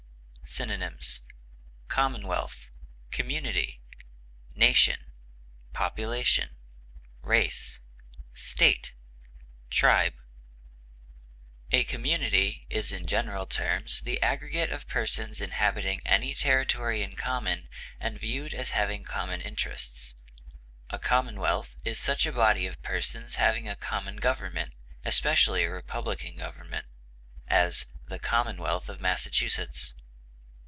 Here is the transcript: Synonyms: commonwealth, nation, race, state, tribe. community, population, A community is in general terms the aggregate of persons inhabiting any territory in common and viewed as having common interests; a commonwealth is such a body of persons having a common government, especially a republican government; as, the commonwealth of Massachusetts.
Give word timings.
Synonyms: 0.59 1.21
commonwealth, 1.87 2.69
nation, 4.53 5.05
race, 7.21 7.79
state, 8.33 8.93
tribe. 9.69 10.11
community, 11.71 11.71
population, 11.71 11.71
A 11.71 11.83
community 11.85 12.65
is 12.69 12.91
in 12.91 13.05
general 13.07 13.45
terms 13.45 14.01
the 14.01 14.21
aggregate 14.21 14.73
of 14.73 14.89
persons 14.89 15.39
inhabiting 15.39 16.01
any 16.05 16.33
territory 16.33 17.01
in 17.01 17.15
common 17.15 17.69
and 17.97 18.19
viewed 18.19 18.53
as 18.53 18.71
having 18.71 19.05
common 19.05 19.39
interests; 19.39 20.15
a 20.89 20.99
commonwealth 20.99 21.77
is 21.85 21.97
such 21.97 22.25
a 22.25 22.33
body 22.33 22.67
of 22.67 22.81
persons 22.81 23.35
having 23.35 23.69
a 23.69 23.77
common 23.77 24.17
government, 24.17 24.73
especially 25.05 25.63
a 25.63 25.71
republican 25.71 26.35
government; 26.35 26.87
as, 27.47 27.89
the 28.07 28.19
commonwealth 28.19 28.89
of 28.89 28.99
Massachusetts. 28.99 29.93